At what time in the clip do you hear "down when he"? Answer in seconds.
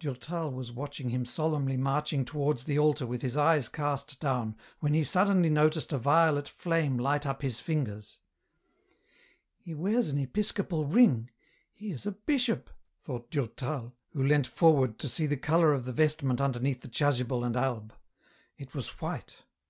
4.20-5.02